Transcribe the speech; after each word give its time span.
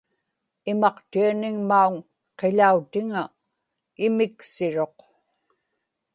imaqtianigmauŋ 0.71 1.93
qiḷautiŋa 2.39 3.23
imiksiruq 4.05 4.97